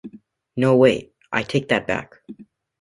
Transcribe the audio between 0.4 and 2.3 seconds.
No, wait: I take that back.